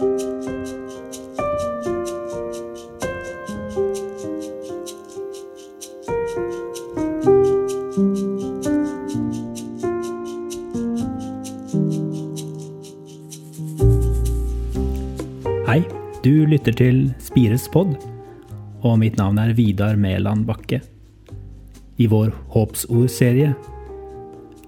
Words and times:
Hei, 0.00 0.06
du 16.24 16.46
lytter 16.48 16.72
til 16.72 17.12
Spires 17.20 17.68
pod, 17.68 17.92
og 18.80 18.96
mitt 19.04 19.20
navn 19.20 19.36
er 19.36 19.52
Vidar 19.52 20.00
Mæland 20.00 20.48
Bakke. 20.48 20.80
I 22.00 22.08
vår 22.08 22.32
Håpsordserie 22.56 23.52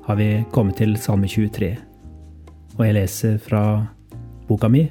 har 0.04 0.20
vi 0.20 0.44
kommet 0.52 0.76
til 0.84 0.98
Salme 1.00 1.24
23, 1.24 1.76
og 2.76 2.84
jeg 2.84 3.00
leser 3.00 3.40
fra 3.40 3.86
boka 4.44 4.68
mi 4.68 4.90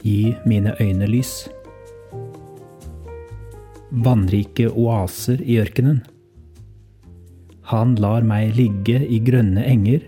Gi 0.00 0.34
mine 0.48 0.72
øyne 0.80 1.06
lys. 1.10 1.48
Vannrike 3.90 4.70
oaser 4.70 5.42
i 5.42 5.58
ørkenen. 5.60 6.00
Han 7.70 7.94
lar 8.00 8.24
meg 8.26 8.56
ligge 8.56 9.02
i 9.06 9.20
grønne 9.22 9.62
enger. 9.66 10.06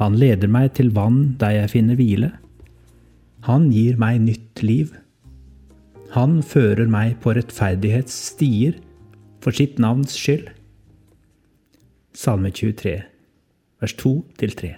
Han 0.00 0.16
leder 0.18 0.50
meg 0.50 0.72
til 0.76 0.90
vann 0.96 1.36
der 1.40 1.54
jeg 1.60 1.72
finner 1.76 2.00
hvile. 2.00 2.32
Han 3.46 3.70
gir 3.72 3.96
meg 4.00 4.20
nytt 4.26 4.62
liv. 4.62 4.92
Han 6.12 6.40
fører 6.44 6.90
meg 6.90 7.16
på 7.22 7.32
rettferdighetsstier 7.38 8.76
for 9.42 9.56
sitt 9.56 9.78
navns 9.80 10.16
skyld. 10.18 10.50
Salme 12.12 12.50
23, 12.52 12.98
vers 13.80 13.94
2-3. 14.02 14.74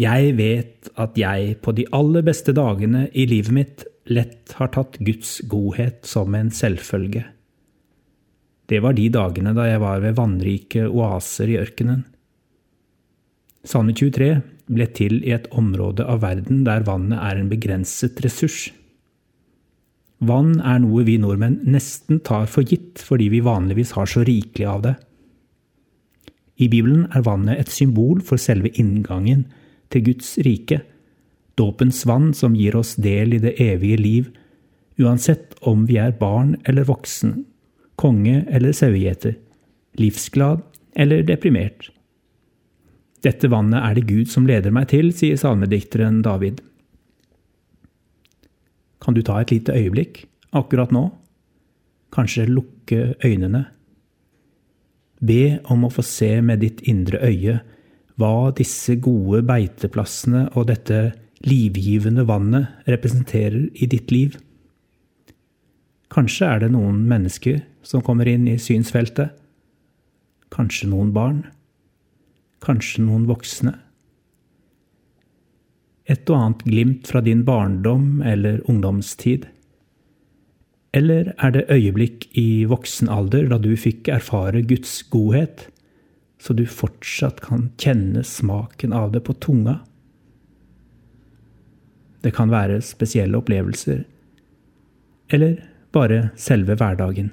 Jeg 0.00 0.36
vet 0.38 0.88
at 1.02 1.18
jeg 1.18 1.56
på 1.60 1.74
de 1.76 1.84
aller 1.96 2.24
beste 2.24 2.54
dagene 2.56 3.08
i 3.12 3.26
livet 3.28 3.52
mitt 3.52 3.84
lett 4.08 4.54
har 4.56 4.72
tatt 4.72 4.96
Guds 5.04 5.40
godhet 5.50 6.06
som 6.08 6.34
en 6.34 6.48
selvfølge. 6.54 7.26
Det 8.70 8.78
var 8.80 8.94
de 8.96 9.08
dagene 9.12 9.52
da 9.56 9.66
jeg 9.66 9.82
var 9.82 10.00
ved 10.00 10.16
vannrike 10.16 10.86
oaser 10.88 11.52
i 11.52 11.58
ørkenen. 11.60 12.04
Salme 13.66 13.92
23 13.92 14.30
ble 14.70 14.86
til 14.96 15.18
i 15.26 15.34
et 15.36 15.50
område 15.58 16.06
av 16.08 16.22
verden 16.22 16.62
der 16.64 16.86
vannet 16.86 17.20
er 17.20 17.40
en 17.40 17.50
begrenset 17.50 18.22
ressurs. 18.24 18.70
Vann 20.24 20.60
er 20.60 20.80
noe 20.80 21.04
vi 21.04 21.18
nordmenn 21.20 21.60
nesten 21.68 22.22
tar 22.24 22.46
for 22.48 22.64
gitt 22.64 23.02
fordi 23.04 23.28
vi 23.32 23.44
vanligvis 23.44 23.94
har 23.98 24.08
så 24.08 24.24
rikelig 24.24 24.68
av 24.68 24.84
det. 24.86 24.96
I 26.60 26.68
Bibelen 26.68 27.06
er 27.16 27.24
vannet 27.24 27.60
et 27.60 27.72
symbol 27.72 28.20
for 28.24 28.40
selve 28.40 28.72
inngangen 28.80 29.46
til 29.90 30.06
Guds 30.06 30.36
rike, 30.46 30.80
dåpens 31.58 32.04
vann 32.08 32.30
som 32.36 32.56
gir 32.56 32.76
oss 32.78 32.94
del 33.00 33.36
i 33.36 33.42
det 33.42 33.56
evige 33.60 34.00
liv, 34.00 34.30
uansett 35.00 35.56
om 35.66 35.86
vi 35.88 35.98
er 36.00 36.16
barn 36.16 36.54
eller 36.68 36.88
voksen, 36.88 37.42
konge 38.00 38.44
eller 38.48 38.72
sauegjeter, 38.76 39.36
livsglad 40.00 40.62
eller 40.96 41.24
deprimert. 41.26 41.90
Dette 43.24 43.50
vannet 43.52 43.82
er 43.84 43.96
det 43.98 44.08
Gud 44.08 44.30
som 44.32 44.46
leder 44.48 44.72
meg 44.72 44.88
til, 44.92 45.10
sier 45.12 45.36
salmedikteren 45.40 46.22
David. 46.24 46.62
Kan 49.00 49.16
du 49.16 49.22
ta 49.24 49.40
et 49.40 49.52
lite 49.52 49.76
øyeblikk 49.76 50.24
akkurat 50.56 50.92
nå? 50.92 51.10
Kanskje 52.12 52.48
lukke 52.48 53.14
øynene? 53.24 53.66
Be 55.20 55.60
om 55.68 55.84
å 55.84 55.92
få 55.92 56.04
se 56.04 56.38
med 56.44 56.62
ditt 56.64 56.80
indre 56.88 57.20
øye 57.20 57.60
hva 58.20 58.50
disse 58.56 58.98
gode 59.02 59.42
beiteplassene 59.48 60.46
og 60.54 60.68
dette 60.70 61.00
livgivende 61.46 62.26
vannet 62.28 62.84
representerer 62.90 63.70
i 63.74 63.88
ditt 63.88 64.12
liv. 64.12 64.36
Kanskje 66.12 66.48
er 66.48 66.64
det 66.64 66.72
noen 66.74 67.06
mennesker 67.08 67.62
som 67.86 68.04
kommer 68.04 68.28
inn 68.28 68.44
i 68.50 68.58
synsfeltet. 68.60 69.32
Kanskje 70.52 70.90
noen 70.90 71.14
barn 71.16 71.40
kanskje 72.64 73.04
noen 73.06 73.26
voksne. 73.28 73.74
Et 76.10 76.30
og 76.30 76.36
annet 76.36 76.64
glimt 76.66 77.10
fra 77.10 77.22
din 77.24 77.44
barndom 77.46 78.22
eller 78.26 78.60
ungdomstid. 78.70 79.46
Eller 80.96 81.32
er 81.38 81.54
det 81.54 81.68
øyeblikk 81.70 82.26
i 82.38 82.64
voksen 82.68 83.10
alder 83.12 83.46
da 83.52 83.60
du 83.62 83.72
fikk 83.78 84.10
erfare 84.10 84.64
Guds 84.66 84.96
godhet, 85.12 85.68
så 86.40 86.56
du 86.56 86.64
fortsatt 86.66 87.40
kan 87.44 87.68
kjenne 87.78 88.24
smaken 88.24 88.94
av 88.96 89.12
det 89.12 89.20
på 89.26 89.34
tunga? 89.36 89.78
Det 92.20 92.32
kan 92.36 92.52
være 92.52 92.80
spesielle 92.84 93.38
opplevelser, 93.40 94.04
eller 95.32 95.60
bare 95.92 96.30
selve 96.40 96.76
hverdagen. 96.80 97.30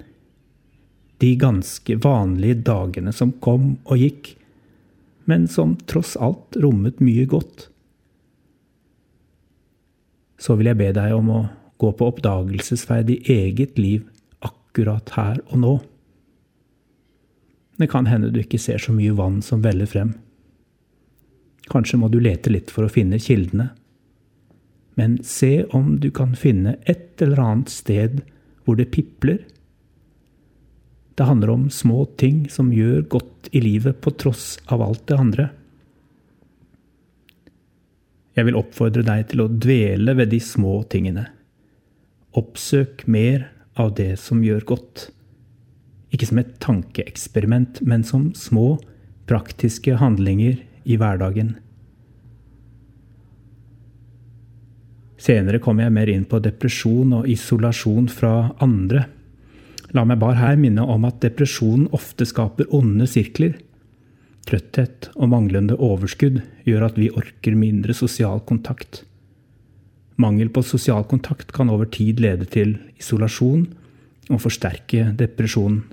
De 1.17 1.33
ganske 1.39 1.95
vanlige 2.03 2.61
dagene 2.67 3.13
som 3.15 3.33
kom 3.43 3.77
og 3.87 4.03
gikk, 4.03 4.33
men 5.27 5.47
som 5.51 5.75
tross 5.89 6.15
alt 6.19 6.55
rommet 6.61 7.01
mye 7.03 7.25
godt. 7.27 7.67
Så 10.39 10.55
vil 10.55 10.69
jeg 10.69 10.79
be 10.79 10.91
deg 10.95 11.15
om 11.15 11.31
å 11.33 11.41
gå 11.81 11.91
på 11.97 12.11
oppdagelsesferd 12.11 13.09
i 13.11 13.21
eget 13.33 13.79
liv 13.81 14.05
akkurat 14.45 15.09
her 15.17 15.41
og 15.49 15.61
nå. 15.63 15.75
Det 17.77 17.89
kan 17.91 18.07
hende 18.09 18.31
du 18.33 18.41
ikke 18.41 18.59
ser 18.61 18.81
så 18.81 18.93
mye 18.95 19.15
vann 19.17 19.41
som 19.45 19.61
veller 19.65 19.89
frem. 19.89 20.15
Kanskje 21.69 21.99
må 22.01 22.09
du 22.09 22.19
lete 22.23 22.51
litt 22.53 22.71
for 22.73 22.87
å 22.87 22.91
finne 22.91 23.19
kildene. 23.21 23.69
Men 24.97 25.19
se 25.23 25.67
om 25.77 25.97
du 26.01 26.09
kan 26.09 26.33
finne 26.35 26.77
et 26.89 27.21
eller 27.21 27.43
annet 27.43 27.69
sted 27.69 28.23
hvor 28.65 28.79
det 28.79 28.89
pipler 28.95 29.43
det 31.17 31.23
handler 31.23 31.49
om 31.49 31.69
små 31.69 32.03
ting 32.05 32.43
som 32.49 32.69
gjør 32.69 33.01
godt 33.09 33.49
i 33.57 33.61
livet 33.63 33.97
på 34.05 34.11
tross 34.21 34.59
av 34.69 34.83
alt 34.85 35.07
det 35.09 35.15
andre. 35.17 35.45
Jeg 38.37 38.45
vil 38.45 38.57
oppfordre 38.59 39.01
deg 39.01 39.23
til 39.31 39.41
å 39.41 39.47
dvele 39.49 40.13
ved 40.19 40.29
de 40.29 40.37
små 40.45 40.75
tingene. 40.93 41.23
Oppsøk 42.37 43.07
mer 43.09 43.47
av 43.81 43.95
det 43.97 44.11
som 44.21 44.43
gjør 44.45 44.61
godt. 44.75 45.07
Ikke 46.13 46.27
som 46.29 46.39
et 46.39 46.55
tankeeksperiment, 46.63 47.81
men 47.83 48.03
som 48.07 48.31
små, 48.37 48.77
praktiske 49.27 49.97
handlinger 49.99 50.61
i 50.87 50.95
hverdagen. 50.99 51.57
Senere 55.17 55.59
kommer 55.59 55.87
jeg 55.87 55.95
mer 55.97 56.09
inn 56.13 56.27
på 56.29 56.39
depresjon 56.39 57.15
og 57.19 57.27
isolasjon 57.27 58.07
fra 58.13 58.53
andre. 58.63 59.07
La 59.95 60.03
meg 60.07 60.21
bare 60.21 60.39
her 60.39 60.59
minne 60.61 60.85
om 60.85 61.07
at 61.07 61.19
depresjonen 61.23 61.89
ofte 61.95 62.27
skaper 62.27 62.69
onde 62.75 63.07
sirkler. 63.09 63.57
Trøtthet 64.47 65.09
og 65.17 65.31
manglende 65.33 65.75
overskudd 65.75 66.39
gjør 66.67 66.87
at 66.87 66.99
vi 66.99 67.09
orker 67.11 67.57
mindre 67.59 67.95
sosial 67.97 68.39
kontakt. 68.47 69.01
Mangel 70.17 70.49
på 70.53 70.63
sosial 70.65 71.03
kontakt 71.09 71.51
kan 71.53 71.69
over 71.69 71.89
tid 71.91 72.21
lede 72.23 72.47
til 72.49 72.77
isolasjon 73.01 73.67
og 74.31 74.41
forsterke 74.43 75.11
depresjonen. 75.17 75.83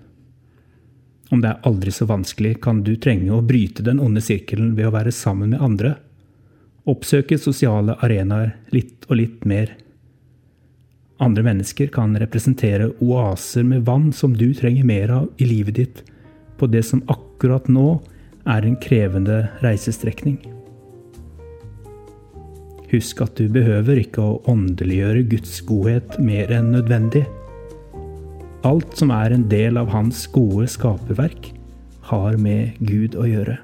Om 1.33 1.41
det 1.41 1.51
er 1.51 1.69
aldri 1.69 1.93
så 1.95 2.07
vanskelig, 2.09 2.59
kan 2.65 2.83
du 2.85 2.95
trenge 3.01 3.33
å 3.33 3.45
bryte 3.45 3.85
den 3.87 4.01
onde 4.03 4.21
sirkelen 4.25 4.75
ved 4.77 4.91
å 4.91 4.95
være 4.95 5.13
sammen 5.15 5.55
med 5.55 5.63
andre. 5.65 5.95
Oppsøke 6.85 7.39
sosiale 7.41 7.97
arenaer 8.05 8.57
litt 8.75 9.07
og 9.09 9.17
litt 9.23 9.47
mer. 9.49 9.73
Andre 11.25 11.45
mennesker 11.47 11.89
kan 11.95 12.17
representere 12.21 12.91
oaser 13.01 13.65
med 13.65 13.87
vann 13.87 14.11
som 14.13 14.35
du 14.37 14.51
trenger 14.55 14.85
mer 14.85 15.13
av 15.15 15.31
i 15.39 15.49
livet 15.49 15.79
ditt 15.79 16.03
på 16.59 16.69
det 16.71 16.83
som 16.87 17.03
akkurat 17.09 17.69
nå 17.73 18.03
er 18.51 18.67
en 18.67 18.77
krevende 18.77 19.47
reisestrekning. 19.63 20.37
Husk 22.93 23.23
at 23.25 23.39
du 23.41 23.49
behøver 23.51 24.03
ikke 24.03 24.23
å 24.23 24.37
åndeliggjøre 24.51 25.25
Guds 25.33 25.57
godhet 25.67 26.19
mer 26.23 26.53
enn 26.55 26.75
nødvendig. 26.77 27.25
Alt 28.65 28.97
som 28.97 29.11
er 29.13 29.35
en 29.35 29.45
del 29.51 29.77
av 29.77 29.91
Hans 29.93 30.23
gode 30.33 30.65
skaperverk, 30.73 31.51
har 32.09 32.39
med 32.41 32.79
Gud 32.81 33.13
å 33.17 33.27
gjøre. 33.29 33.59